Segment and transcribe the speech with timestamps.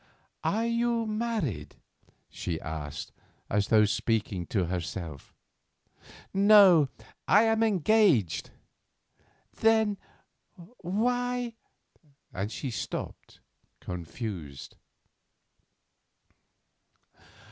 [0.43, 1.75] "Are you married?"
[2.27, 3.11] she asked,
[3.51, 5.35] as though speaking to herself.
[6.33, 6.89] "No;
[7.27, 8.49] I am engaged."
[9.57, 9.99] "Then,
[10.79, 11.53] why——"
[12.33, 13.41] and she stopped,
[13.79, 14.75] confused.